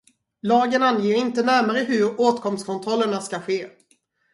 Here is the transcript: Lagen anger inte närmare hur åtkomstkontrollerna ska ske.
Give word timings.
Lagen 0.41 0.81
anger 0.83 1.15
inte 1.15 1.43
närmare 1.43 1.79
hur 1.79 2.21
åtkomstkontrollerna 2.21 3.21
ska 3.21 3.39
ske. 3.39 3.69